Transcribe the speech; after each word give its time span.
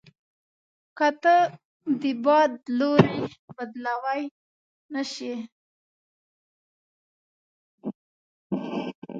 که 0.97 1.07
ته 1.21 1.35
د 2.01 2.03
باد 2.23 2.51
لوری 2.77 3.17
بدلوای 3.55 4.23
نه 4.93 5.03
شې. 5.11 5.33